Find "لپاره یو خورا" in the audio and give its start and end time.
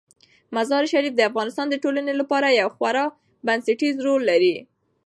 2.21-3.05